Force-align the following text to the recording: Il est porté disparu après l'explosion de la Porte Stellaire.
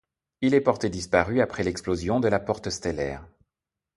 Il 0.41 0.55
est 0.55 0.61
porté 0.61 0.89
disparu 0.89 1.41
après 1.41 1.61
l'explosion 1.61 2.19
de 2.19 2.27
la 2.27 2.39
Porte 2.39 2.71
Stellaire. 2.71 3.27